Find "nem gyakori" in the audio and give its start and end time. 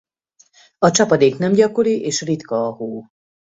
1.37-2.01